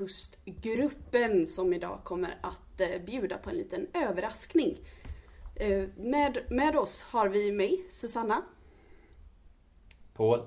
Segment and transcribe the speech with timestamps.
[0.00, 4.78] Västkustgruppen som idag kommer att eh, bjuda på en liten överraskning.
[5.56, 8.42] Eh, Med, med oss har vi mig, Susanna.
[10.14, 10.40] Paul.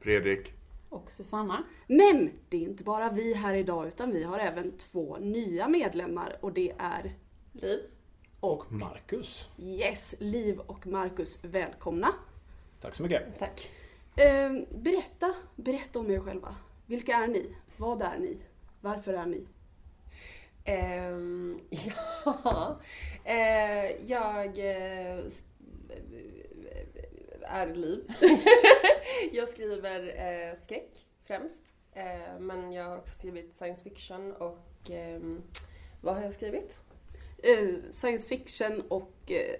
[0.00, 0.52] Fredrik.
[0.88, 1.64] Och Susanna.
[1.86, 6.36] Men det är inte bara vi här idag utan vi har även två nya medlemmar
[6.40, 7.14] och det är
[7.52, 7.80] Liv.
[8.40, 9.48] Och Marcus.
[9.58, 11.38] Yes, Liv och Marcus.
[11.44, 12.14] Välkomna!
[12.80, 13.38] Tack så mycket.
[13.38, 13.70] Tack.
[14.16, 16.56] Eh, berätta, berätta om er själva.
[16.86, 17.56] Vilka är ni?
[17.76, 18.38] Vad är ni?
[18.80, 19.46] Varför är ni?
[20.64, 21.60] Ehm,
[22.24, 22.80] ja,
[23.24, 25.24] eh, jag eh,
[27.42, 28.12] är Liv.
[29.32, 31.74] jag skriver eh, skräck främst.
[31.92, 35.42] Eh, men jag har också skrivit science fiction och ehm,
[36.00, 36.80] vad har jag skrivit?
[37.42, 39.56] Eh, science fiction och eh,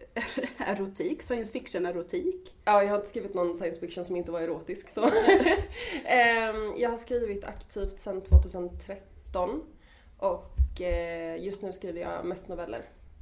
[0.70, 1.23] erotik.
[1.23, 2.55] Science fiction erotik.
[2.64, 4.89] Ja, jag har inte skrivit någon science fiction som inte var erotisk.
[4.89, 5.00] Så.
[6.05, 9.62] Ehm, jag har skrivit aktivt sedan 2013
[10.19, 12.81] och eh, just nu skriver jag mest noveller.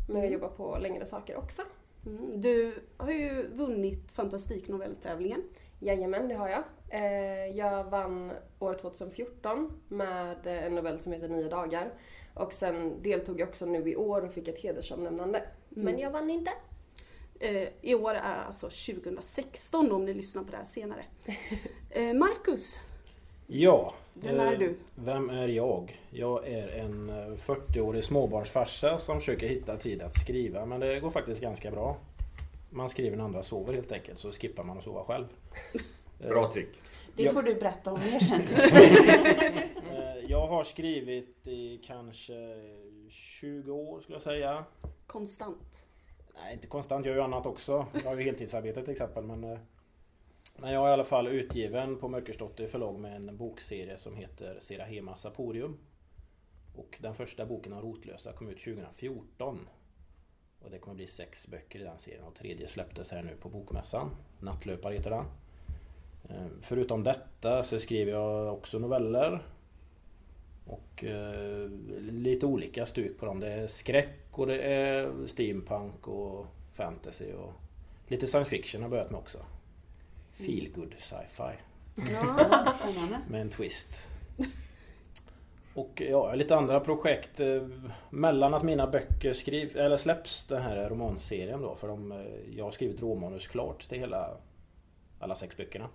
[0.09, 0.33] Men jag Mm.
[0.41, 1.63] jobbar på längre saker också.
[2.07, 5.43] Mm, Du har ju vunnit Fantastiknovelltävlingen.
[5.81, 6.63] Jajamän, det har jag.
[7.55, 11.93] Jag vann år 2014 med en novell som heter Nio dagar.
[12.39, 15.43] Och sen deltog jag också nu i år och fick ett hedersomnämnande.
[15.69, 16.51] Men jag vann inte.
[17.41, 21.05] Eh, I år är alltså 2016 om ni lyssnar på det här senare.
[21.91, 22.81] Eh, Marcus,
[23.51, 23.95] Ja.
[24.15, 24.77] Vem är eh, du?
[24.95, 26.01] Vem är jag?
[26.11, 31.11] Jag är en eh, 40-årig småbarnsfarsa som försöker hitta tid att skriva men det går
[31.11, 31.97] faktiskt ganska bra.
[32.71, 35.25] Man skriver när andra sover helt enkelt så skippar man att sova själv.
[36.19, 36.83] Bra trick.
[37.17, 38.43] Det får du berätta om mer sen.
[40.31, 42.35] Jag har skrivit i kanske
[43.11, 44.65] 20 år skulle jag säga.
[45.07, 45.87] konstant.
[46.35, 47.07] Nej, inte konstant.
[47.07, 47.87] Jag gör ju annat också.
[47.95, 49.25] Jag har ju heltidsarbete till exempel.
[49.25, 49.59] Men, eh,
[50.57, 54.59] men jag är i alla fall utgiven på Mörkersdotter förlag med en bokserie som heter
[54.61, 55.79] Serahema Saporium.
[56.77, 59.69] Och den första boken av Rotlösa kom ut 2014.
[60.61, 63.49] Och det kommer bli sex böcker i den serien och tredje släpptes här nu på
[63.49, 64.11] Bokmässan.
[64.41, 65.25] Nattlöpare heter den.
[66.29, 69.43] Eh, Förutom detta så skriver jag också noveller.
[70.69, 71.69] Och eh,
[71.99, 73.41] lite olika stuk på dem.
[73.41, 77.53] Det är skräck och det är steampunk och fantasy och
[78.09, 79.39] lite science fiction har börjat med också.
[80.33, 81.53] Feel good sci-fi
[82.13, 82.47] Ja,
[83.29, 84.07] med en twist.
[85.75, 87.41] Och ja, lite andra projekt.
[87.41, 87.69] eh,
[88.11, 91.75] Mellan att mina böcker skrivs, eller släpps den här romanserien då.
[91.75, 92.19] För de, eh,
[92.57, 94.37] jag har skrivit råmanus klart till hela,
[95.19, 95.89] alla sex böckerna.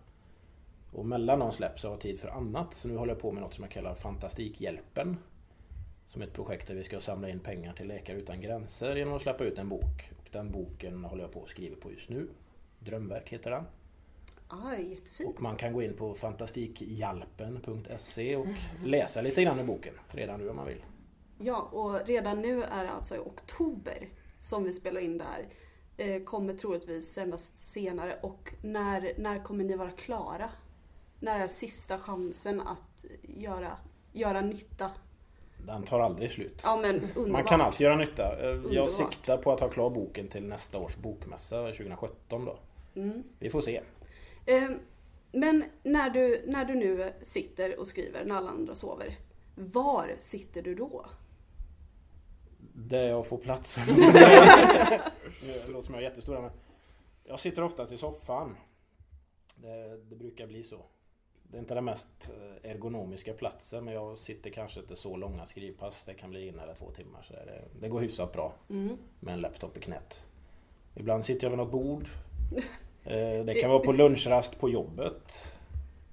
[0.94, 2.74] Och mellan de släpps så har jag tid för annat.
[2.74, 5.18] Så nu håller jag på med något som jag kallar Fantastikhjälpen.
[6.08, 9.14] Som är ett projekt där vi ska samla in pengar till Läkare Utan Gränser genom
[9.14, 10.12] att släppa ut en bok.
[10.20, 12.28] Och den boken håller jag på att skriva på just nu.
[12.80, 13.64] Drömverk heter den.
[14.48, 15.36] ah, jättefint.
[15.36, 18.48] Och man kan gå in på fantastikhjälpen.se och
[18.86, 20.84] läsa lite grann i boken redan nu om man vill.
[21.40, 25.46] Ja, och redan nu är det alltså i oktober som vi spelar in det här.
[25.98, 30.50] Eh, kommer troligtvis sändas senare och när, när kommer ni vara klara?
[31.24, 33.78] När är sista chansen att göra,
[34.12, 34.92] göra nytta?
[35.66, 36.62] Den tar aldrig slut.
[36.64, 36.84] Ja.
[37.28, 38.40] Man kan alltid göra nytta.
[38.40, 38.74] Eh, Underbart.
[38.74, 42.60] Jag siktar på att ha klar boken till nästa års bokmässa 2017 då.
[42.96, 43.24] Mm.
[43.40, 43.82] Vi får se.
[44.46, 44.70] Eh,
[45.32, 49.16] men när du, när du nu sitter och skriver när alla andra sover,
[49.56, 51.06] var sitter du då?
[52.74, 53.76] Där jag får plats.
[53.86, 56.52] det låter som jag är jättestora men
[57.24, 58.58] jag sitter ofta i soffan.
[59.56, 60.86] Det, det brukar bli så.
[61.54, 62.30] Det är inte den mest
[62.64, 66.06] eh, ergonomiska platsen men jag sitter kanske inte så långa skrivpass.
[66.06, 67.22] Det kan bli en eller två timmar.
[67.28, 68.98] Så det, det går hyfsat bra Mm.
[69.20, 70.24] med en laptop i knät.
[70.96, 72.08] Ibland sitter jag vid något bord.
[73.06, 75.54] Eh, Det kan vara på lunchrast på jobbet.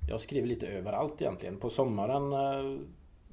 [0.08, 1.56] Jag skriver lite överallt egentligen.
[1.56, 2.80] På sommaren eh,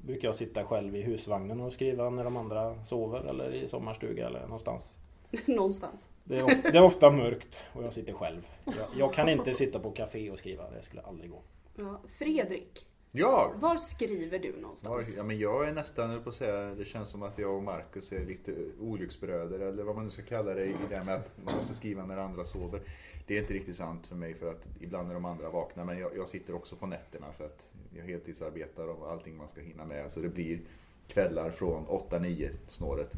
[0.04, 4.26] brukar jag sitta själv i husvagnen och skriva när de andra sover eller i sommarstuga
[4.26, 4.96] eller någonstans.
[5.46, 6.08] Någonstans.
[6.24, 8.46] Det är, of- det är ofta mörkt och jag sitter själv.
[8.64, 11.40] Jag, jag kan inte sitta på café och skriva, det skulle aldrig gå.
[11.78, 12.00] Ja.
[12.08, 13.52] Fredrik, Ja!
[13.60, 15.14] var skriver du Var, någonstans?
[15.16, 18.12] ja, men jag är nästan, på att säga, det känns som att jag och Marcus
[18.12, 21.36] är lite olycksbröder eller vad man nu ska kalla det i det här med att
[21.44, 22.80] man måste skriva när andra sover.
[23.26, 25.98] Det är inte riktigt sant för mig för att ibland är de andra vakna men
[25.98, 27.66] jag, jag sitter också på nätterna för att
[27.96, 30.12] jag heltidsarbetar och allting man ska hinna med.
[30.12, 30.60] Så det blir
[31.08, 33.10] kvällar från 8-9 snåret.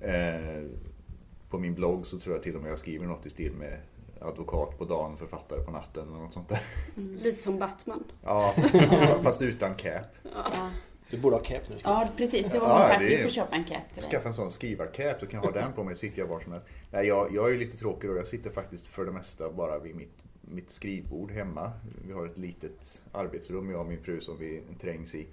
[0.00, 0.62] Eh,
[1.50, 3.78] på min blogg så tror jag till och med jag skriver något i stil med
[4.24, 6.60] advokat på dagen, författare på natten eller något sånt där.
[7.22, 8.04] Lite som Batman.
[8.24, 8.54] Ja,
[9.22, 10.02] fast utan cap.
[10.22, 10.70] Ja.
[11.10, 11.76] Du borde ha cap nu.
[11.84, 12.46] ja, precis.
[12.52, 14.10] Det var Ja, min Vi är- får köpa en cap till dig.
[14.10, 16.52] Skaffa en sån skrivarcap så kan jag ha den på mig sitter jag var som
[16.52, 16.66] helst.
[16.92, 19.78] Nej, jag, jag är ju lite tråkig och jag sitter faktiskt för det mesta bara
[19.78, 21.72] vid mitt, mitt skrivbord hemma.
[22.06, 25.26] Vi har ett litet arbetsrum jag och min fru som vi trängs i.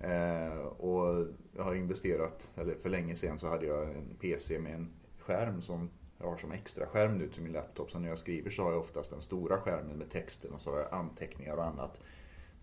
[0.00, 4.74] Eh, och jag har investerat, eller för länge sedan så hade jag en PC med
[4.74, 4.88] en
[5.20, 7.90] skärm som jag har som extra skärm nu till min laptop.
[7.90, 10.70] Så när jag skriver så har jag oftast den stora skärmen med texten och så
[10.70, 12.00] har jag anteckningar och annat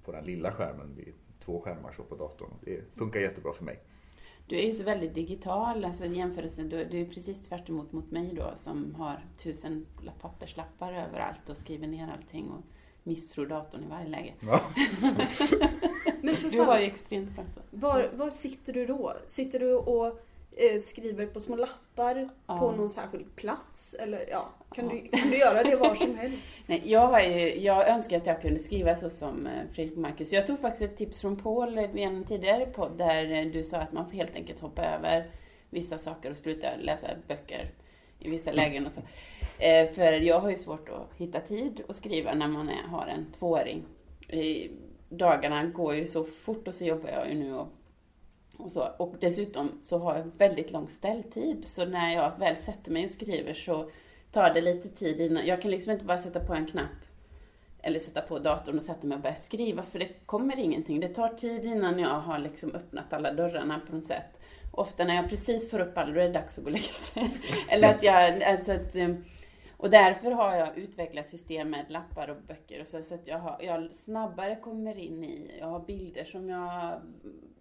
[0.06, 2.50] på den lilla skärmen vid två skärmar så på datorn.
[2.62, 3.80] Det funkar jättebra för mig.
[4.48, 7.92] Du är ju så väldigt digital, alltså i jämförelse, du, du är precis tvärt emot
[7.92, 9.86] mot mig då som har tusen
[10.22, 12.62] papperslappar överallt och skriver ner allting och
[13.04, 14.34] misstror datorn i varje läge.
[14.40, 14.62] Ja.
[16.06, 17.62] Men Du har Susanne, ju extremt så.
[17.72, 19.14] var, var sitter du då?
[19.28, 20.20] Sitter du och
[20.58, 22.58] eh, skriver på små lappar Ja.
[22.58, 23.94] på någon särskild plats?
[23.94, 24.92] Eller ja, kan, Ja.
[24.92, 26.58] du, kan du göra det var som helst?
[26.68, 30.02] Nej, jag, har ju, jag önskar att jag kunde skriva så som eh, Fredrik och
[30.02, 30.34] Marcus.
[30.34, 33.78] Jag tog faktiskt ett tips från Paul i en tidigare podd där eh, du sa
[33.78, 35.30] att man får helt enkelt hoppa över
[35.70, 37.72] vissa saker och sluta läsa böcker
[38.20, 39.02] i vissa lägen och så.
[39.64, 43.06] Eh, För jag har ju svårt att hitta tid att skriva när man är, har
[43.08, 43.84] en tvååring.
[44.28, 44.72] Eh,
[45.10, 47.68] Dagarna går ju så fort och så jobbar jag ju nu och,
[48.58, 48.88] och så.
[48.98, 51.66] Och dessutom så har jag väldigt lång ställtid.
[51.66, 53.90] Så när jag väl sätter mig och skriver så
[54.32, 55.46] tar det lite tid innan.
[55.46, 57.06] Jag kan liksom inte bara sätta på en knapp
[57.82, 61.00] eller sätta på datorn och sätta mig och börja skriva för det kommer ingenting.
[61.00, 64.40] Det tar tid innan jag har liksom öppnat alla dörrarna på något sätt.
[64.72, 66.84] Ofta när jag precis får upp alla, då är det dags att gå och lägga
[66.84, 67.30] sig.
[67.70, 69.10] eller att jag, alltså att, eh,
[69.78, 73.40] och därför har jag utvecklat system med lappar och böcker och så, så att jag,
[73.40, 77.02] har, jag snabbare kommer in i, jag har bilder som jag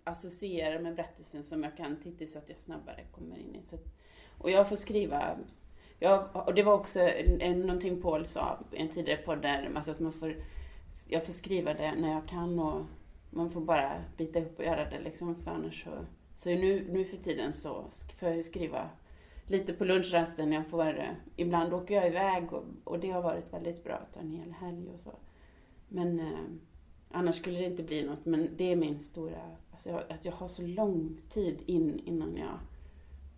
[0.04, 3.66] associerar med berättelsen som jag kan titta i så att jag snabbare kommer in i.
[3.66, 3.84] Så att,
[4.38, 5.36] och jag får skriva
[5.98, 9.90] jag, och det var också en, någonting Paul sa i en tidigare podd där, alltså
[9.90, 10.36] att man får,
[11.08, 12.86] jag får skriva det när jag kan och
[13.30, 15.90] man får bara bita ihop och göra det liksom, för annars så,
[16.36, 17.84] så nu, nu för tiden så
[18.18, 18.90] får jag skriva
[19.46, 23.52] lite på lunchrasten, jag får, eh, ibland åker jag iväg och, och det har varit
[23.52, 25.12] väldigt bra att ta en hel helg och så.
[25.88, 26.44] Men eh,
[27.10, 29.40] annars skulle det inte bli något, men det är min stora,
[29.72, 32.58] alltså jag, att jag har så lång tid in innan jag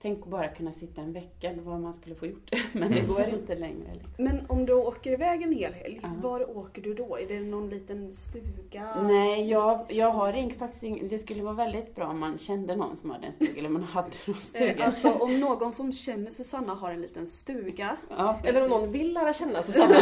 [0.02, 2.50] Tänk att bara kunna sitta en vecka, vad man skulle få gjort.
[2.72, 3.92] Men det går inte längre.
[3.94, 4.24] Liksom.
[4.24, 6.08] Men om du åker iväg en hel helg, Ja.
[6.22, 7.18] var åker du då?
[7.18, 9.02] Är det någon liten stuga?
[9.02, 12.76] Nej, jag, jag har ing, faktiskt ing, Det skulle vara väldigt bra om man kände
[12.76, 14.84] någon som hade en stuga, eller man hade någon Eh, stuga.
[14.84, 19.12] Alltså om någon som känner Susanna har en liten stuga ja, Eller om någon vill
[19.14, 19.96] lära känna Susanna.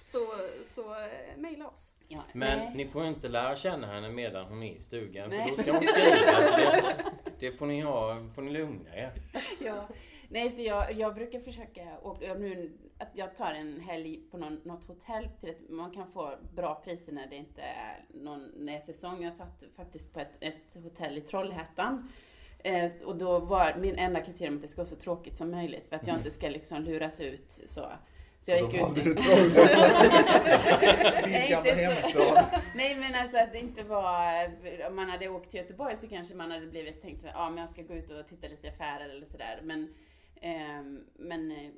[0.00, 0.18] så,
[0.64, 1.92] så eh, mejla oss.
[2.08, 2.72] Ja, Men nej.
[2.74, 5.30] ni får inte lära känna henne medan hon är i stugan.
[5.30, 5.42] Nej.
[5.42, 6.92] För då ska hon skriva.
[7.40, 9.12] Det, får ni ha, får ni lugna er.
[9.64, 9.88] Ja.
[10.30, 14.60] Nej, så jag, jag brukar försöka åka, nu, att jag tar en helg på någon,
[14.64, 18.76] något hotell till ett, man kan få bra priser när det inte är någon när
[18.76, 19.22] är säsong.
[19.22, 22.12] Jag satt faktiskt på ett, ett hotell i Trollhättan.
[22.58, 25.86] Eh, och då var min enda kriterium att det ska vara så tråkigt som möjligt
[25.86, 27.86] för att jag inte ska liksom luras ut så.
[28.40, 31.22] Så jag gick ut valde i- du Trollhättan.
[31.24, 32.44] Din Nej, gamla hemstad.
[32.74, 34.44] Nej men alltså att det inte var,
[34.88, 37.58] om man hade åkt till Göteborg så kanske man hade blivit tänkt så ja men
[37.58, 39.60] jag ska gå ut och titta lite i affärer eller sådär.
[39.62, 39.94] Men,
[40.40, 41.70] ehm, men eh,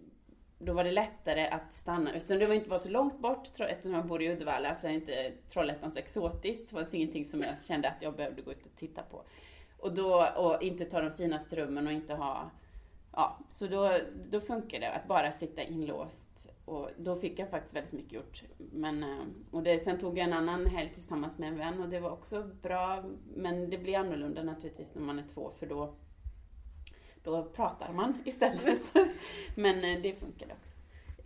[0.59, 3.95] då var det lättare att stanna, eftersom det var inte var så långt bort, eftersom
[3.95, 6.69] jag bor i Uddevalla så är inte Trollhättan så exotiskt.
[6.71, 9.23] Det fanns ingenting som jag kände att jag behövde gå ut och titta på.
[9.79, 12.51] Och då, och inte ta de finaste rummen och inte ha,
[13.13, 13.99] ja, så då,
[14.31, 16.27] då funkar det att bara sitta inlåst.
[16.71, 18.43] Och då fick jag faktiskt väldigt mycket gjort.
[18.59, 21.89] Men, eh, och det, sen tog jag en annan helg tillsammans med en vän och
[21.89, 23.05] det var också bra.
[23.35, 25.95] Men det blir annorlunda naturligtvis när man är två för då,
[27.23, 28.95] då pratar man istället.
[29.55, 30.73] Men eh, det funkar också.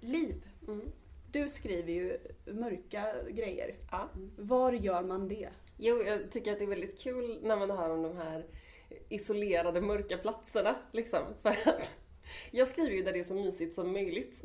[0.01, 0.93] Liv, Mm.
[1.33, 3.75] du skriver ju mörka grejer.
[3.91, 4.09] Ja.
[4.37, 5.49] Var gör man det?
[5.77, 8.47] Jo, jag tycker att det är väldigt kul när man hör om de här
[9.09, 10.75] isolerade mörka platserna.
[10.93, 11.97] Liksom, för att
[12.50, 14.45] jag skriver ju där det är så mysigt som möjligt.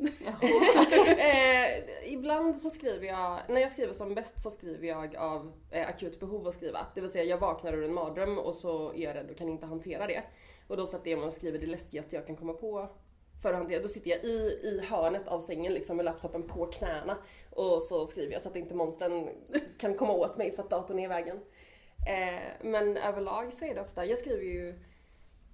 [1.18, 5.88] eh, ibland så skriver jag, när jag skriver som bäst så skriver jag av eh,
[5.88, 6.86] akut behov att skriva.
[6.94, 9.48] Det vill säga jag vaknar ur en mardröm och så är jag rädd och kan
[9.48, 10.22] inte hantera det.
[10.66, 12.88] Och då sätter jag mig och skriver det läskigaste jag kan komma på
[13.42, 13.82] för att hantera.
[13.82, 17.16] Då sitter jag i, i hörnet av sängen liksom med laptopen på knäna
[17.50, 19.28] och så skriver jag så att inte monstren
[19.78, 21.40] kan komma åt mig för att datorn är i vägen.
[22.08, 24.78] Eh, men överlag så är det ofta, jag skriver ju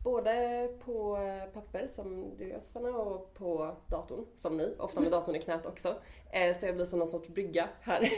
[0.07, 5.13] både på eh, papper som du gör Susanna och på datorn som ni, ofta med
[5.13, 5.95] datorn i knät också.
[6.31, 8.11] Eh, så jag blir som någon sorts brygga här.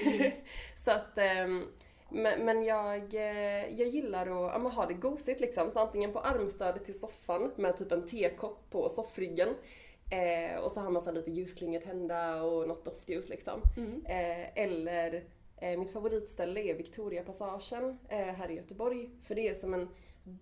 [0.85, 1.64] så att ehm,
[2.11, 5.71] Men, jag, eh, jag gillar att ja, ha det gosigt liksom.
[5.71, 9.49] Så antingen på armstödet till soffan med typ en tekopp på soffryggen.
[10.62, 13.61] Och så har man så lite ljusslingor tända och något doftljus liksom.
[13.76, 14.02] Mm.
[14.54, 15.25] Eller
[15.78, 19.11] mitt favoritställe är Victoriapassagen eh, här i Göteborg.
[19.23, 19.88] För det är som en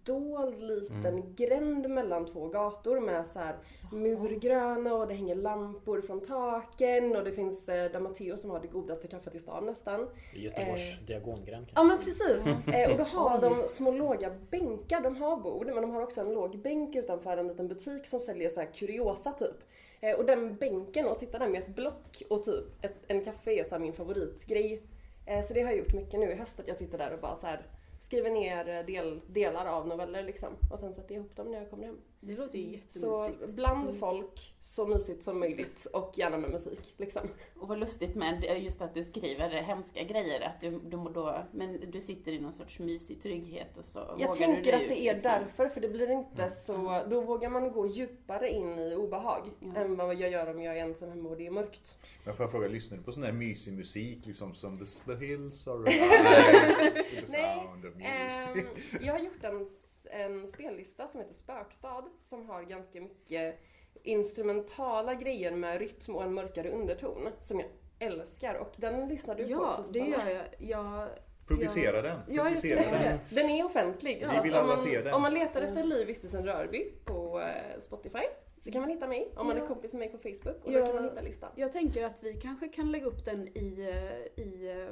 [0.03, 3.57] dold liten gränd mellan två gator med så här
[3.93, 8.61] murgröna och det hänger lampor från taken och det finns eh, där Matteo som har
[8.61, 10.09] det godaste kaffet i stan nästan.
[10.35, 11.07] I Göteborgs Eh.
[11.07, 11.67] diagongränd.
[11.75, 12.47] Ja men precis!
[12.75, 16.21] Eh, och då har de små låga bänkar, de har bord men de har också
[16.21, 19.57] en låg bänk utanför en liten butik som säljer så här kuriosa typ.
[20.01, 23.53] Eh, och den bänken och sitta där med ett block och typ ett, en kaffe
[23.53, 24.83] är så här min favoritgrej.
[25.27, 27.21] Eh, så det har jag gjort mycket nu i höst att jag sitter där och
[27.21, 27.67] bara så här
[28.07, 31.59] skriver ner eh, del, delar av noveller liksom och sen sätter jag ihop dem när
[31.59, 32.01] jag kommer hem.
[32.27, 33.55] Det låter ju Så jättemysigt.
[33.55, 37.23] bland folk, så mysigt som möjligt och gärna med musik liksom.
[37.61, 41.91] Och vad lustigt med just att du skriver hemska grejer, att du, du då, men
[41.91, 44.89] du sitter i någon sorts mysig trygghet och så vågar Jag du tänker dig att
[44.89, 45.31] det ut, är liksom.
[45.33, 47.03] därför, för det blir inte så...
[47.11, 49.75] Då vågar man gå djupare in i obehag Ja.
[49.81, 51.99] än vad jag gör om jag är ensam hemma och det är mörkt.
[52.25, 55.27] Men får jag fråga, lyssnar du på sån här mysig musik liksom som The, the
[55.27, 58.93] Hills are alive the Nej, sound of music?
[59.01, 59.67] jag har gjort en,
[60.11, 63.59] en spellista som heter Spökstad som har ganska mycket
[64.03, 69.45] instrumentala grejer med rytm och en mörkare underton som jag älskar och den lyssnar du
[69.45, 70.31] på Ja, också det Susanna.
[70.31, 70.71] gör jag.
[70.71, 71.09] jag
[71.49, 72.17] Publicera den.
[72.29, 73.03] Ja, jag Publicera tycker den.
[73.29, 73.35] det.
[73.41, 74.27] Den är offentlig.
[74.33, 75.15] Vi vill om alla man, se den.
[75.15, 78.23] Om man letar efter Liv Vistisen Rörby på eh, Spotify
[78.59, 79.33] så kan man hitta mig.
[79.37, 79.63] Om man Ja.
[79.63, 80.81] är kompis med mig på Facebook och Ja.
[80.81, 81.51] då kan man hitta listan.
[81.57, 83.89] Jag tänker att vi kanske kan lägga upp den i...
[84.37, 84.89] eh, i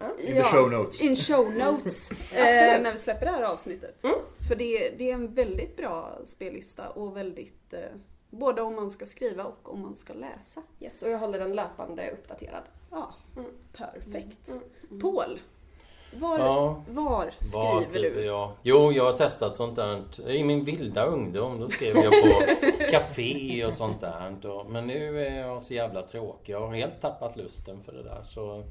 [0.00, 0.10] Ja.
[0.20, 1.00] In the show notes.
[1.02, 2.10] In show notes.
[2.32, 4.04] eh, när vi släpper det här avsnittet.
[4.04, 4.16] Mm.
[4.48, 7.72] För det, det är en väldigt bra spellista och väldigt...
[7.72, 7.80] Eh,
[8.30, 10.62] både om man ska skriva och om man ska läsa.
[10.80, 12.62] Yes, och jag håller den löpande uppdaterad.
[12.90, 13.50] Ja, Mm.
[13.72, 14.48] perfekt.
[14.48, 15.00] Mm.
[15.00, 15.40] Paul,
[16.12, 18.24] var, Ja, var skriver, vad skriver du?
[18.26, 18.50] jag?
[18.62, 20.30] Jo, jag har testat sånt där.
[20.30, 22.42] I min vilda ungdom, då skrev jag på
[22.90, 24.64] café och sånt där.
[24.68, 26.52] Men nu är jag så jävla tråkig.
[26.52, 28.22] Jag har helt tappat lusten för det där.
[28.24, 28.62] Så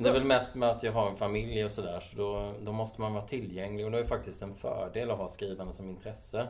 [0.00, 2.00] men det är väl mest med att jag har en familj och sådär.
[2.00, 3.86] Så då, då måste man vara tillgänglig.
[3.86, 6.48] Och det är faktiskt en fördel att ha skrivande som intresse.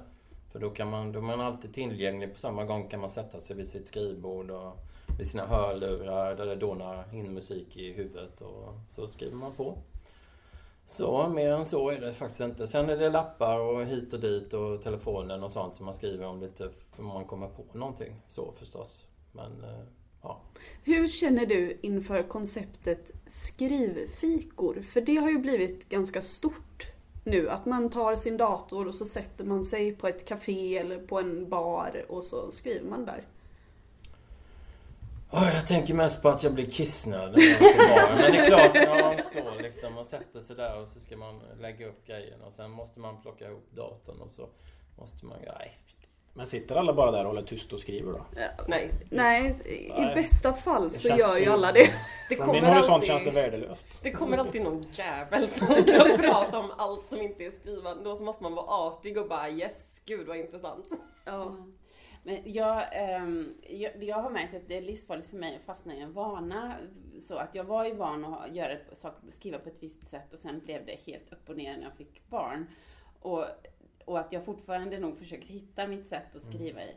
[0.52, 2.32] För då, kan man, då är man alltid tillgänglig.
[2.32, 4.76] På samma gång kan man sätta sig vid sitt skrivbord och
[5.18, 8.40] vid sina hörlurar där det dånar in musik i huvudet.
[8.40, 9.78] Och så skriver man på.
[10.84, 12.66] Så, mer än så är det faktiskt inte.
[12.66, 16.26] Sen är det lappar och hit och dit och telefonen och sånt som man skriver
[16.26, 18.22] om lite om man kommer på någonting.
[18.28, 19.06] Så förstås.
[19.32, 20.40] Men eh, ja.
[20.84, 24.82] Hur känner du inför konceptet skrivfikor?
[24.82, 26.86] För det har ju blivit ganska stort
[27.24, 27.50] nu.
[27.50, 31.20] Att man tar sin dator och så sätter man sig på ett café eller på
[31.20, 33.24] en bar och så skriver man där.
[35.32, 38.16] Jag tänker mest på att jag blir kissnödig när jag ska vara.
[38.16, 39.94] Men det är klart, ja, så liksom.
[39.94, 43.22] Man sätter sig där och så ska man lägga upp grejerna och sen måste man
[43.22, 44.48] plocka ihop datorn och så
[44.98, 45.38] måste man...
[45.58, 45.72] Nej.
[46.40, 48.26] Men sitter alla bara där och håller tyst och skriver då?
[48.68, 48.90] Nej.
[49.10, 50.14] Nej, i Nej.
[50.14, 51.90] bästa fall så gör ju alla det.
[52.28, 53.86] Det Från min horisont alltid- känns det värdelöst.
[54.02, 58.04] Det kommer alltid någon jävel som ska prata om allt som inte är skrivande.
[58.04, 60.86] Då så måste man vara artig och bara yes, gud vad intressant.
[61.24, 61.56] Ja.
[62.22, 65.94] Men jag, ehm, jag, jag har märkt att det är livsfarligt för mig att fastna
[65.94, 66.74] i en vana.
[67.18, 68.76] Så att jag var ju van att göra
[69.30, 71.94] skriva på ett visst sätt och sen blev det helt upp och ner när jag
[71.96, 72.66] fick barn.
[73.20, 73.44] Och,
[74.10, 76.94] och att jag fortfarande nog försöker hitta mitt sätt att skriva i.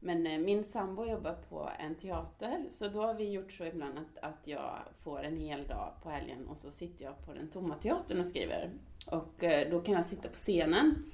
[0.00, 3.98] Men eh, min sambo jobbar på en teater, så då har vi gjort så ibland
[3.98, 7.48] att, att jag får en hel dag på helgen och så sitter jag på den
[7.48, 8.70] tomma teatern och skriver.
[9.06, 11.04] Och eh, då kan jag sitta på scenen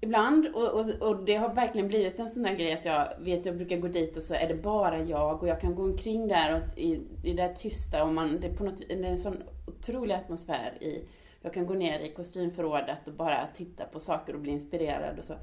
[0.00, 3.46] Ibland, och, och, och det har verkligen blivit en sån där grej att jag vet,
[3.46, 6.28] jag brukar gå dit och så är det bara jag och jag kan gå omkring
[6.28, 6.92] där och i,
[7.22, 10.14] i det där tysta och man, det är på något det är en sån otrolig
[10.14, 11.04] atmosfär i,
[11.42, 15.24] jag kan gå ner i kostymförrådet och bara titta på saker och bli inspirerad och
[15.24, 15.34] så.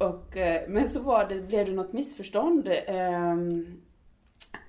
[0.00, 3.80] Och, eh, men så var det, blev det något missförstånd ehm,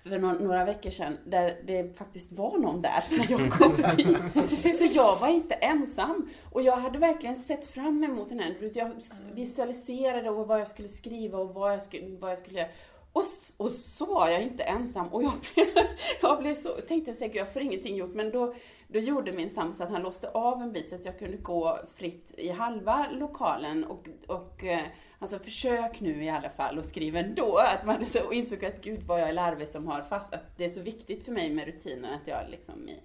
[0.04, 4.78] för nå- några veckor sedan där det faktiskt var någon där när jag kom dit.
[4.80, 6.30] Så jag var inte ensam.
[6.52, 8.56] Och jag hade verkligen sett fram emot den här.
[8.76, 8.92] Jag
[9.34, 12.70] visualiserade och vad jag skulle skriva och vad jag skulle, vad jag skulle göra.
[13.14, 13.24] Och,
[13.58, 15.08] och så var jag inte ensam.
[15.08, 15.68] Och jag blev,
[16.22, 18.14] jag blev så, tänkte säkert jag får ingenting gjort.
[18.14, 18.54] Men då,
[18.88, 21.38] då gjorde min sambo så att han låste av en bit så att jag kunde
[21.38, 23.84] gå fritt i halva lokalen.
[23.84, 24.84] Och, och eh,
[25.20, 27.58] alltså försök nu i alla fall och skriv ändå.
[27.58, 30.34] Att man så, och insåg att gud vad jag är larvig som har fast.
[30.34, 33.00] Att det är så viktigt för mig med rutinen att jag liksom i,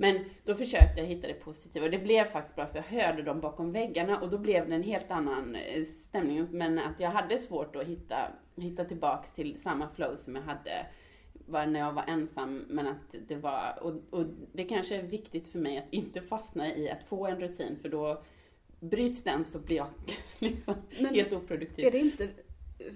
[0.00, 3.22] men då försökte jag hitta det positiva och det blev faktiskt bra för jag hörde
[3.22, 6.46] dem bakom väggarna och då blev det en helt annan eh, stämning.
[6.50, 8.16] Men att jag hade svårt att hitta,
[8.60, 10.86] hitta tillbaks till samma flow som jag hade
[11.46, 15.48] var när jag var ensam men att det var, och, och det kanske är viktigt
[15.48, 18.22] för mig att inte fastna i att få en rutin för då
[18.80, 19.86] bryts den så blir jag
[20.38, 21.86] liksom Men helt oproduktiv.
[21.86, 22.28] är det inte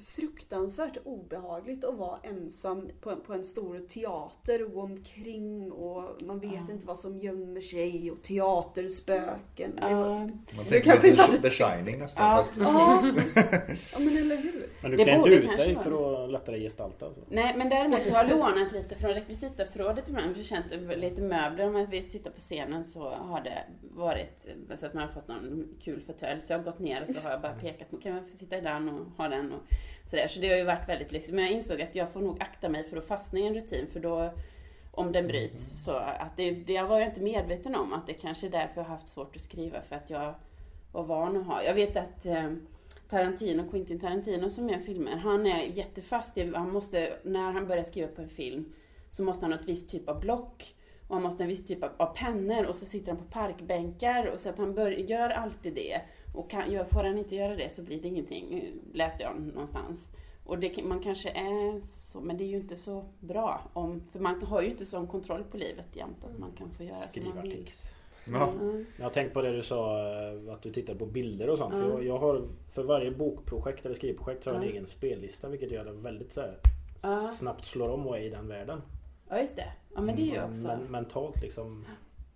[0.07, 6.23] fruktansvärt obehagligt att vara ensam på en, på en stor teater och gå omkring och
[6.23, 6.73] man vet Ja.
[6.73, 9.77] inte vad som gömmer sig och teaterspöken.
[9.77, 10.19] Det var- Ja,
[10.57, 12.31] Man tänker kanske lite inte The Shining nästan.
[12.31, 12.37] Ja.
[12.37, 13.03] Fast, Ja,
[13.93, 14.67] ja men eller hur?
[14.83, 17.15] Men du borde ut dig för att lättare gestalta?
[17.15, 17.21] Så.
[17.29, 20.37] Nej, men däremot så har jag lånat lite från rekvisitaförrådet ibland.
[20.37, 21.67] För känt lite möbler.
[21.67, 23.65] Om vi sitter på scenen så har det
[23.95, 24.47] varit
[24.79, 26.41] så att man har fått någon kul fåtölj.
[26.41, 28.37] Så jag har gått ner och så har jag bara pekat på kan man få
[28.37, 29.61] sitta i den och ha den och
[30.05, 30.29] sådär.
[30.29, 31.35] Så det har ju varit väldigt lyxigt.
[31.35, 33.87] Men jag insåg att jag får nog akta mig för att fastna i en rutin.
[33.93, 34.33] För då,
[34.91, 37.93] om den bryts, så att det, det var jag inte medveten om.
[37.93, 39.81] Att det kanske är därför jag har haft svårt att skriva.
[39.81, 40.35] För att jag
[40.93, 41.63] var van att ha.
[41.63, 42.51] Jag vet att eh,
[43.09, 47.85] Tarantino, Quentin Tarantino som gör filmer, han är jättefast i, han måste, när han börjar
[47.85, 48.73] skriva på en film
[49.11, 50.75] så måste han ha ett visst typ av block
[51.09, 53.31] och han måste ha en viss typ av, av pennor och så sitter han på
[53.31, 56.01] parkbänkar och så att han bör, gör alltid det.
[56.35, 60.11] Och kan, gör, får han inte göra det så blir det ingenting, läste jag någonstans.
[60.47, 64.19] Och det, man kanske är så, men det är ju inte så bra om, för
[64.19, 67.23] man har ju inte sån kontroll på livet jämt att man kan få göra som
[67.35, 67.69] man vill.
[68.27, 68.49] Ja.
[68.61, 68.85] Mm.
[68.99, 71.73] Jag har tänkt på det du sa eh, att du tittar på bilder och sånt.
[71.75, 71.89] För Ja.
[71.89, 74.73] jag, jag har för varje bokprojekt eller skrivprojekt så har jag en Ja.
[74.73, 76.59] egen spellista vilket gör det väldigt så här,
[77.37, 78.83] snabbt slår om och är i den världen.
[79.35, 79.73] Ja, just det.
[79.95, 80.67] Ja, men det är ju Man också.
[80.67, 81.85] men, mentalt liksom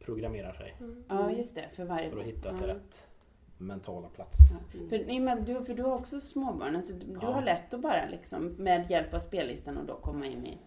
[0.00, 0.74] programmerar sig
[1.08, 1.64] Ja, just det.
[1.76, 2.56] För varje för att hitta ja.
[2.58, 3.06] till rätt
[3.58, 4.38] mentala plats.
[4.52, 4.80] Ja.
[4.88, 6.76] För, nej, men du, för du har också småbarn.
[6.76, 7.32] Alltså, du, du Ja.
[7.32, 10.58] har lätt att bara liksom, med hjälp av spellistan och då komma in i...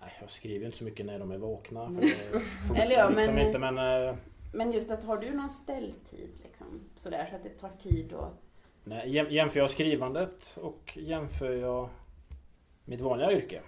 [0.00, 1.80] Nej, jag skriver inte så mycket när de är vakna.
[1.86, 2.00] För Mm.
[2.00, 4.08] det funkar Eller ja, liksom men- inte men...
[4.08, 4.14] eh,
[4.52, 6.66] Men just att har du någon ställtid liksom?
[6.96, 8.28] Sådär så att det tar tid och...
[8.84, 11.88] Nej, jäm- jämför jag skrivandet och jämför jag
[12.84, 13.60] mitt vanliga yrke.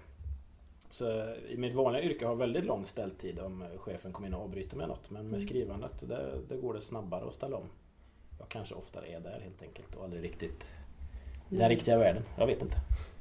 [0.92, 4.42] Så i mitt vanliga yrke har jag väldigt lång ställtid om chefen kommer in och
[4.42, 5.10] avbryter med något.
[5.10, 5.48] Men med Mm.
[5.48, 7.66] skrivandet, där, där går det snabbare att ställa om.
[8.38, 10.68] Jag kanske oftare är där helt enkelt och aldrig riktigt
[11.48, 11.68] i den Mm.
[11.68, 12.22] riktiga världen.
[12.38, 12.76] Jag vet inte.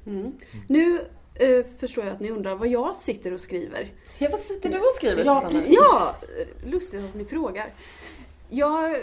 [0.06, 0.32] Mm.
[0.68, 1.00] Nu
[1.34, 3.88] eh, förstår jag att ni undrar vad jag sitter och skriver.
[4.18, 5.76] Ja, vad sitter du och skriver Ja, precis.
[5.76, 6.14] Ja,
[6.66, 7.74] lustigt att ni frågar.
[8.50, 8.96] Jag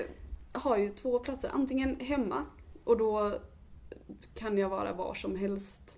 [0.51, 2.45] har ju två platser, antingen hemma
[2.83, 3.33] och då
[4.35, 5.88] kan jag vara var som helst.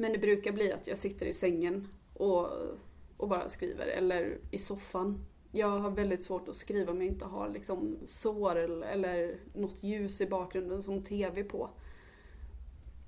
[0.00, 2.48] Men det brukar bli att jag sitter i sängen och,
[3.16, 5.24] och bara skriver, eller i soffan.
[5.52, 9.82] Jag har väldigt svårt att skriva om jag inte har liksom sår eller, eller något
[9.82, 11.70] ljus i bakgrunden som TV på.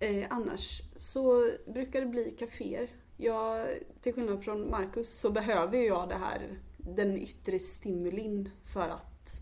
[0.01, 2.89] Eh, annars så brukar det bli kaféer.
[3.17, 3.69] Jag,
[4.01, 9.41] till skillnad från Marcus så behöver jag det här, den yttre stimulin för att,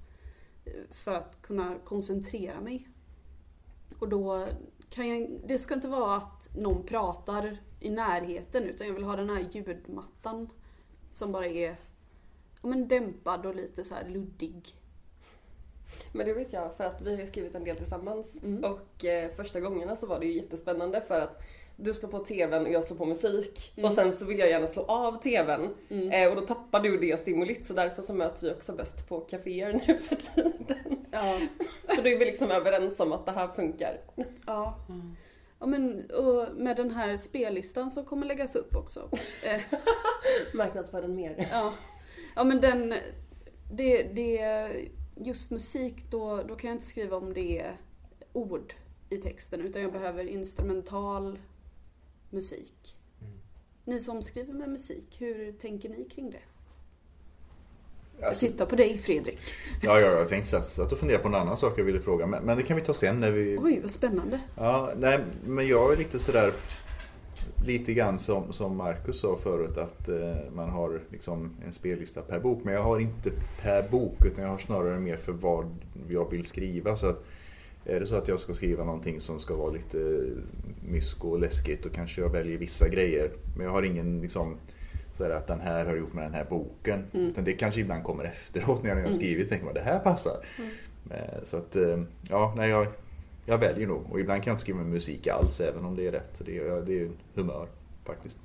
[0.91, 2.89] för att kunna koncentrera mig.
[3.99, 4.49] Och då
[4.90, 9.16] kan jag, det ska inte vara att någon pratar i närheten utan jag vill ha
[9.16, 10.48] den här ljudmattan
[11.11, 11.76] som bara är
[12.62, 14.74] ja, men dämpad och lite så här luddig.
[16.12, 18.64] Men det vet jag för att vi har ju skrivit en del tillsammans Mm.
[18.64, 21.42] och eh, första gångerna så var det ju jättespännande för att
[21.81, 23.90] du slår på TVn och jag slår på musik Mm.
[23.90, 26.11] och sen så vill jag gärna slå av TVn Mm.
[26.12, 29.21] eh, och då tappar du det stimulit så därför så möts vi också bäst på
[29.21, 31.07] kaféer nu för tiden.
[31.11, 31.38] Ja,
[31.95, 34.01] För då är vi liksom överens om att det här funkar.
[34.47, 34.79] ja.
[34.88, 35.16] Mm.
[35.61, 39.09] ja men, och med den här spellistan som kommer läggas upp också.
[39.45, 39.61] Eh,
[40.55, 41.49] Marknadsför den mer.
[41.53, 41.73] Ja,
[42.37, 42.95] ja men den...
[43.73, 44.71] Det, det,
[45.16, 47.77] just musik, då, då kan jag inte skriva om det är
[48.33, 48.75] ord
[49.11, 51.38] i texten utan jag behöver instrumental
[52.31, 52.97] musik.
[53.21, 53.33] Mm.
[53.85, 56.38] Ni som skriver med musik, hur tänker ni kring det?
[58.27, 59.38] Alltså, jag tittar på dig Fredrik.
[59.83, 62.27] ja, ja, jag tänkte satt och funderade på en annan sak jag ville fråga.
[62.27, 63.59] Men, men det kan vi ta sen när vi...
[63.61, 64.40] Oj, vad spännande.
[64.57, 66.53] Ja, nej, men jag är lite sådär
[67.66, 72.40] lite grann som, som Marcus sa förut att eh, man har liksom en spellista per
[72.40, 72.61] bok.
[72.64, 73.31] Men jag har inte
[73.62, 75.77] per bok utan jag har snarare mer för vad
[76.09, 76.97] jag vill skriva.
[76.97, 77.25] Så att
[77.90, 80.26] är det så att jag ska skriva någonting som ska vara lite
[80.88, 83.31] mysko och läskigt då kanske jag väljer vissa grejer.
[83.57, 84.57] Men jag har ingen liksom
[85.12, 87.05] sådär att den här har gjort med den här boken.
[87.12, 87.26] Mm.
[87.26, 89.12] Utan det kanske ibland kommer efteråt när jag har Mm.
[89.12, 89.48] skrivit.
[89.48, 90.37] Tänker man det här passar.
[90.59, 90.70] Mm.
[91.11, 92.87] Eh, Så att eh, ja, nej jag,
[93.46, 94.03] jag väljer nog.
[94.11, 96.31] Och ibland kan jag inte skriva musik alls även om det är rätt.
[96.33, 97.68] Så det, är- det är humör
[98.05, 98.38] faktiskt.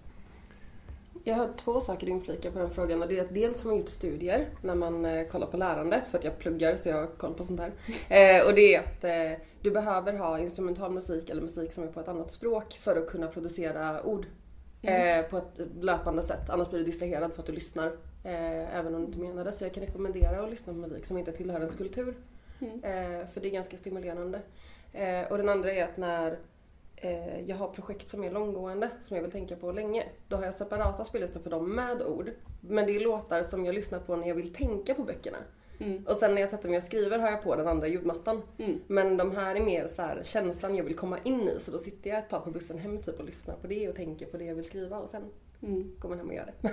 [1.27, 3.69] Jag har två saker att inflika på den frågan och det är att dels har
[3.69, 6.95] man gjort studier när man eh, kollar på lärande för att jag pluggar så jag
[6.95, 7.71] har koll på sånt här.
[8.09, 11.87] Eh, och det är att eh, du behöver ha instrumental musik eller musik som är
[11.87, 14.25] på ett annat språk för att kunna producera ord
[14.81, 16.49] eh, på ett löpande sätt.
[16.49, 17.91] Annars blir du distraherad för att du lyssnar
[18.23, 19.51] även om du inte menar det.
[19.51, 22.15] Så jag kan rekommendera att lyssna på musik som inte tillhör ens kultur.
[22.59, 22.81] Mm.
[23.27, 24.39] För det är ganska stimulerande.
[25.29, 26.37] Och den andra är att när
[26.95, 30.03] eh, jag har projekt som är långgående, som jag vill tänka på länge.
[30.27, 32.29] Då har jag separata spellistor för dem med ord.
[32.61, 35.37] Men det är låtar som jag lyssnar på när jag vill tänka på böckerna.
[35.79, 36.05] Mm.
[36.05, 38.41] Och sen när jag sätter mig och skriver har jag på den andra ljudmattan.
[38.57, 38.79] Mm.
[38.87, 41.59] Men de här är mer så här, känslan jag vill komma in i.
[41.59, 43.95] Så då sitter jag ett tag på bussen hem typ och lyssnar på det och
[43.95, 45.23] tänker på det jag vill skriva och sen
[45.63, 45.91] Mm.
[45.99, 46.69] går man hem och gör det.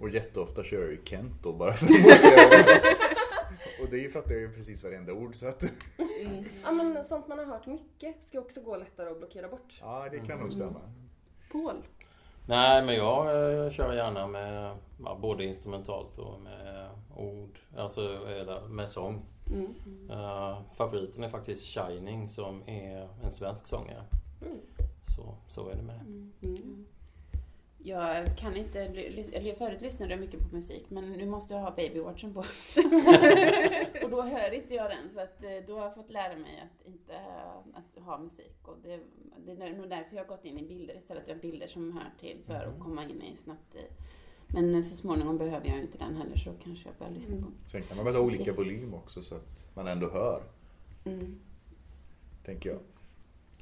[0.00, 3.13] Och jätteofta kör jag ju Kent då bara för att
[3.64, 3.82] det.
[3.82, 5.64] Och det är ju för att det är precis varenda ord så att
[6.64, 9.78] Ja men sånt man har hört mycket ska också gå lättare att blockera bort.
[9.80, 10.80] ja det kan nog stämma.
[11.52, 11.82] Paul?
[12.46, 18.68] Nej, men jag eh, kör gärna med ja, både instrumentalt och med ord, alltså eller
[18.68, 19.22] med sång.
[19.52, 20.10] Mm.
[20.10, 24.04] Eh, favoriten är faktiskt Shining som är en svensk sångare.
[24.42, 24.58] Mm.
[25.16, 26.00] Så, så är det med
[26.40, 26.46] det.
[27.84, 27.98] Mm.
[27.98, 31.70] Jag kan inte, eller förut lyssnade jag mycket på musik men nu måste jag ha
[31.70, 32.40] babywatchen på.
[34.04, 36.60] och då hör inte jag den så att eh, då har jag fått lära mig
[36.64, 37.18] att inte
[37.74, 38.58] att ha musik.
[38.62, 39.00] Och det,
[39.46, 41.28] det är nog därför jag har gått in i bilder istället.
[41.28, 43.84] Jag har bilder som hör till för att komma in i snabbt i.
[44.48, 47.46] Men så småningom behöver jag inte den heller så då kanske jag börjar lyssna på.
[47.70, 50.42] Sen kan man väl ha olika volym också så att man ändå hör,
[51.06, 51.34] Mm.
[52.44, 52.78] tänker jag.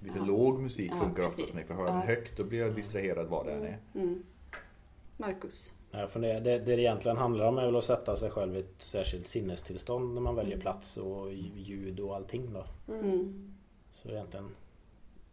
[0.03, 0.25] Lite Ja.
[0.25, 2.07] låg musik Ja, funkar ofta för mig, för hör jag den Ja.
[2.07, 3.79] högt då blir jag distraherad vad det än är.
[3.95, 4.23] Mm.
[5.17, 5.75] Marcus?
[5.91, 8.61] Jag funderar, det, det det egentligen handlar om är väl att sätta sig själv i
[8.61, 12.65] ett särskilt sinnestillstånd när man väljer plats och ljud och allting då.
[12.95, 13.53] Mm.
[13.93, 14.49] Så egentligen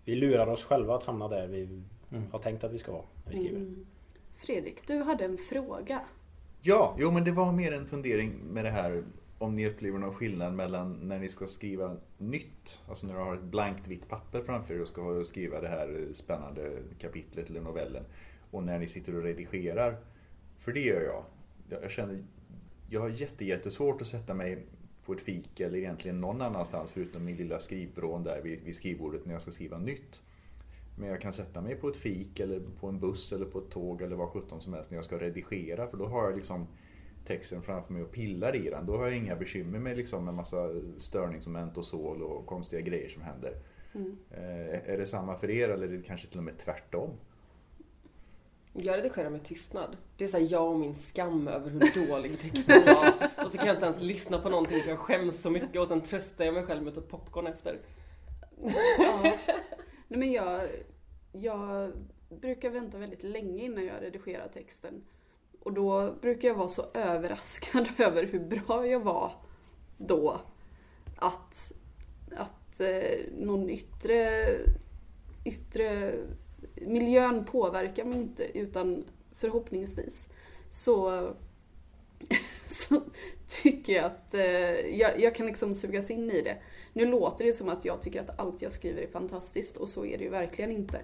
[0.06, 2.24] Vi lurar oss själva att hamna där vi Mm.
[2.32, 3.58] har tänkt att vi ska vara när vi skriver.
[3.58, 3.86] Mm.
[4.38, 6.02] Fredrik, du hade en fråga.
[6.62, 9.04] Ja, jo men det var mer en fundering med det här
[9.40, 13.36] om ni upplever någon skillnad mellan när ni ska skriva nytt, alltså när du har
[13.36, 18.04] ett blankt vitt papper framför er och ska skriva det här spännande kapitlet eller novellen
[18.52, 19.98] och när ni sitter och redigerar.
[20.58, 21.24] För det gör jag.
[21.82, 22.24] Jag känner,
[22.90, 24.66] jag har jättesvårt att sätta mig
[25.06, 29.26] på ett fik eller egentligen någon annanstans förutom min lilla skrivvrån där vid, vid skrivbordet
[29.26, 30.22] när jag ska skriva nytt.
[30.98, 33.70] Men jag kan sätta mig på ett fik eller på en buss eller på ett
[33.70, 36.68] tåg eller vad sjutton som helst när jag ska redigera för då har jag liksom
[37.30, 38.86] texten framför mig och pillar i den.
[38.86, 43.10] Då har jag inga bekymmer med liksom en massa störningsmoment och sål och konstiga grejer
[43.10, 43.54] som händer.
[43.96, 44.18] Mm.
[44.32, 47.10] Eh, är det samma för er eller är det kanske till och med tvärtom?
[48.74, 49.98] Jag redigerar med tystnad.
[50.18, 53.30] Det är såhär jag och min skam över hur dålig texten var.
[53.46, 55.88] Och så kan jag inte ens lyssna på någonting för jag skäms så mycket och
[55.88, 57.80] sen tröstar jag mig själv med ett popcorn efter.
[58.98, 59.22] Ja.
[60.08, 60.70] Nej, men jag,
[61.32, 61.92] jag
[62.30, 65.04] brukar vänta väldigt länge innan jag redigerar texten.
[65.64, 69.32] Och då brukar jag vara så överraskad över hur bra jag var
[69.98, 70.42] då.
[71.16, 71.72] Att,
[72.36, 74.48] att eh, någon yttre,
[75.46, 76.14] yttre
[76.76, 80.28] miljön påverkar mig inte utan förhoppningsvis
[80.70, 81.30] så,
[82.68, 83.02] så
[83.48, 84.42] tycker jag att eh,
[85.00, 86.58] jag, jag kan liksom sugas in i det.
[86.94, 90.06] Nu låter det som att jag tycker att allt jag skriver är fantastiskt och så
[90.06, 91.02] är det ju verkligen inte.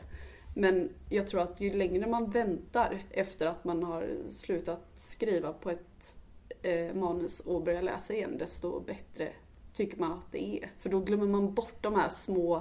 [0.57, 5.69] Men jag tror att ju längre man väntar efter att man har slutat skriva på
[5.69, 6.17] ett
[6.61, 9.29] eh, manus och börjar läsa igen desto bättre
[9.73, 10.69] tycker man att det är.
[10.79, 12.55] För då glömmer man bort de här små,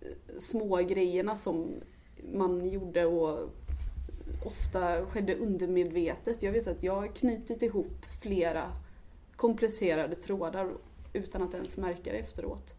[0.00, 1.74] eh, små grejerna som
[2.32, 3.50] man gjorde och
[4.46, 6.42] ofta skedde undermedvetet.
[6.42, 8.72] Jag vet att jag har knutit ihop flera
[9.36, 10.72] komplicerade trådar
[11.12, 12.74] utan att ens märka det efteråt.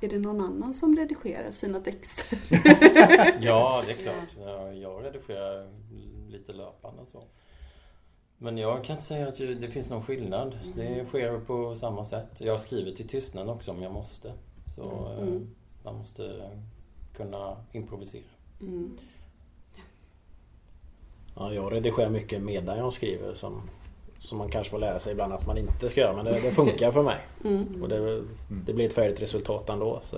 [0.00, 2.38] Är det någon annan som redigerar sina texter?
[3.40, 4.36] Ja, det är klart.
[4.46, 5.68] Ja, Jag redigerar
[6.28, 7.22] lite löpande och så.
[8.38, 10.58] Men jag kan inte säga att det finns någon skillnad.
[10.76, 12.40] Det sker på samma sätt.
[12.40, 14.32] Jag skriver till tystnad också om jag måste.
[14.74, 14.82] Så
[15.12, 15.50] eh, Mm.
[15.84, 16.50] man måste
[17.16, 18.22] kunna improvisera.
[18.60, 18.96] Mm.
[21.36, 23.70] Ja, jag redigerar mycket medan jag skriver som,
[24.26, 26.50] som man kanske får lära sig ibland att man inte ska göra men det, det
[26.50, 27.18] funkar för mig.
[27.44, 27.82] Mm.
[27.82, 28.22] Och det,
[28.66, 30.00] det blir ett färdigt resultat ändå.
[30.02, 30.16] Så.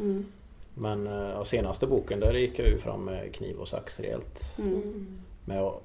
[0.00, 0.26] Mm.
[0.74, 4.54] Men eh, ja, senaste boken där gick jag ju fram med kniv och sax rejält.
[4.58, 5.18] Mm.
[5.44, 5.80] Men jag,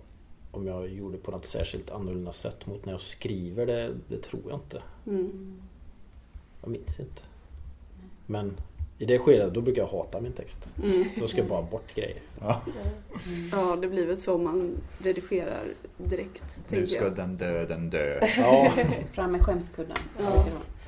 [0.52, 4.44] om jag gjorde på något särskilt annorlunda sätt mot när jag skriver det, det tror
[4.48, 4.82] jag inte.
[5.06, 5.62] Mm.
[6.62, 7.22] Jag minns inte.
[8.26, 8.58] Men
[9.00, 10.70] i det skedet då brukar jag hata min text.
[10.84, 11.06] Mm.
[11.16, 12.18] Då ska jag bara bort grejer.
[12.42, 12.62] Ja.
[13.52, 16.60] Ja, det blir väl så man redigerar direkt.
[16.70, 17.16] Nu ska jag.
[17.16, 18.20] den döden dö.
[18.38, 18.74] Ja,
[19.14, 19.98] Fram med skämskudden.
[20.20, 20.46] Ja.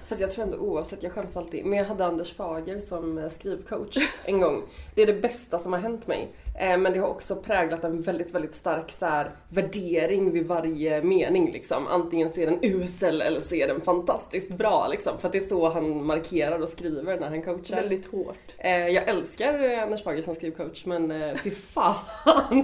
[0.09, 1.65] Fast jag tror ändå oavsett, jag skäms alltid.
[1.65, 4.63] Men jag hade Anders Fager som eh, skrivcoach en gång.
[4.95, 6.31] Det är det bästa som har hänt mig.
[6.59, 11.01] Eh, Men det har också präglat en väldigt, väldigt stark så här, värdering vid varje
[11.03, 11.51] mening.
[11.51, 11.87] Liksom.
[11.87, 14.87] Antingen så är den usel eller så är den fantastiskt bra.
[14.87, 15.17] Liksom.
[15.19, 17.75] För att det är så han markerar och skriver när han coachar.
[17.75, 18.55] Väldigt hårt.
[18.57, 21.95] Eh, Jag älskar Anders Fager som skrivcoach men fy fan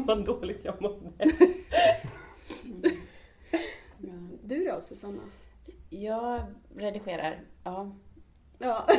[0.08, 1.10] vad dåligt jag mådde.
[4.43, 5.21] Du då Susanna?
[5.89, 6.41] Jag
[6.75, 7.95] redigerar, ja.
[8.59, 8.85] Ja.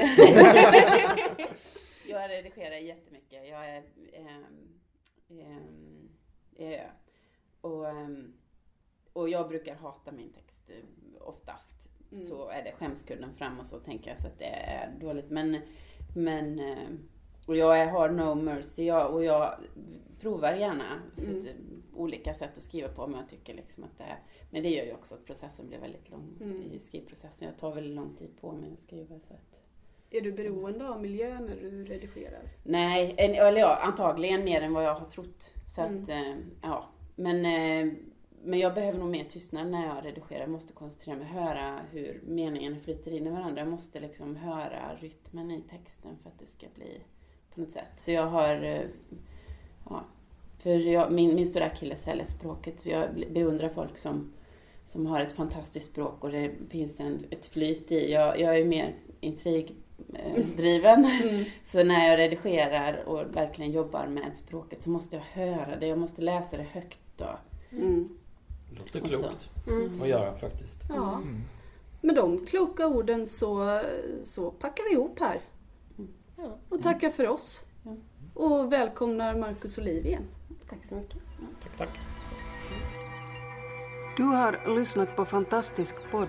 [2.08, 3.48] jag redigerar jättemycket.
[3.48, 3.82] Jag är...
[4.12, 4.78] ehm,
[5.28, 6.08] ehm,
[6.56, 6.80] eh,
[7.60, 8.32] och, ehm,
[9.12, 10.76] och jag brukar hata min text eh,
[11.20, 11.90] oftast.
[12.12, 12.24] Mm.
[12.24, 15.30] Så är det skämskudden fram och så tänker jag så att det är dåligt.
[15.30, 15.60] Men,
[16.14, 16.88] men eh,
[17.46, 19.54] och jag har no mercy jag, och jag
[20.20, 21.75] provar gärna Mm.
[21.96, 24.18] Olika sätt att skriva på om jag tycker liksom att det är.
[24.50, 26.62] Men det gör ju också att processen blir väldigt lång Mm.
[26.72, 27.48] i skrivprocessen.
[27.48, 29.18] Jag tar väldigt lång tid på mig att skriva.
[29.28, 29.62] Så att,
[30.10, 32.42] Är du beroende av miljön när du redigerar?
[32.64, 35.54] Nej, eller ja, antagligen mer än vad jag har trott.
[35.66, 36.02] Så Mm.
[36.02, 36.88] att, eh, ja.
[37.14, 37.92] Men, eh,
[38.42, 40.40] men jag behöver nog mer tystnad när jag redigerar.
[40.40, 43.60] Jag måste koncentrera mig, höra hur meningarna flyter in i varandra.
[43.62, 47.00] Jag måste liksom höra rytmen i texten för att det ska bli
[47.54, 47.92] på något sätt.
[47.96, 48.82] Så jag har, eh,
[49.90, 50.04] ja.
[50.66, 52.86] För jag, min, min stora akilleshäl är språket.
[52.86, 54.32] Jag beundrar folk som,
[54.86, 58.12] som har ett fantastiskt språk och det finns en, ett flyt i.
[58.12, 61.04] Jag, jag är mer intrigdriven.
[61.04, 61.44] Mm.
[61.64, 65.86] Så när jag redigerar och verkligen jobbar med språket så måste jag höra det.
[65.86, 67.38] Jag måste läsa det högt då.
[67.70, 68.08] Mm.
[68.78, 70.02] Låter klokt Mm.
[70.02, 70.80] att göra faktiskt.
[70.88, 71.22] Ja.
[72.00, 73.82] Med de kloka orden så,
[74.22, 75.40] så packar vi ihop här.
[76.36, 77.64] Ja, Och tackar för oss.
[78.34, 80.24] Och välkomnar Marcus Oliv igen.
[80.70, 81.18] Tack så mycket.
[81.62, 81.88] Tack, tack.
[84.16, 86.28] Du har lyssnat på Fantastisk podd.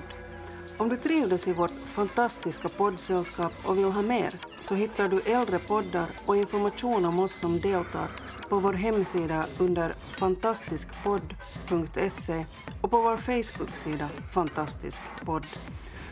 [0.77, 5.59] Om du trivdes i vårt fantastiska poddsällskap och vill ha mer så hittar du äldre
[5.59, 8.11] poddar och information om oss som deltar
[8.49, 12.45] på vår hemsida under fantastiskpodd.se
[12.81, 15.45] och på vår Facebook-sida Fantastisk podd.